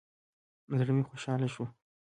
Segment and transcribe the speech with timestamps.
[0.79, 1.65] زړه مې خوشحاله شو.